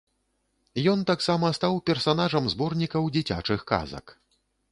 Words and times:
Ён 0.93 0.99
таксама 1.09 1.51
стаў 1.57 1.75
персанажам 1.91 2.49
зборнікаў 2.55 3.03
дзіцячых 3.17 3.59
казак. 3.73 4.05